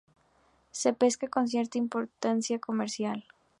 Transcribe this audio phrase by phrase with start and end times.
[0.71, 3.23] Se pesca con cierta importancia comercial.